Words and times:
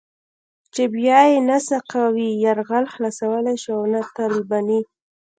چې 0.73 0.83
بيا 0.95 1.19
يې 1.29 1.39
نه 1.49 1.57
سقوي 1.67 2.29
يرغل 2.45 2.85
خلاصولای 2.93 3.55
شي 3.63 3.71
او 3.77 3.83
نه 3.93 4.01
طالباني. 4.17 4.79